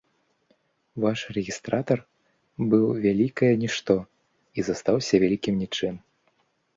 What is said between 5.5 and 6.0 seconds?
нічым.